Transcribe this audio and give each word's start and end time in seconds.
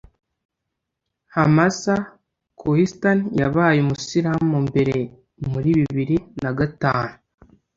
Hammasa 1.35 1.93
Kohistani 2.59 3.23
yabaye 3.41 3.77
umusilamu 3.81 4.57
mbere 4.67 4.95
muri 5.49 5.69
bibiri 5.79 6.17
na 6.41 6.51
gatanu? 6.57 7.13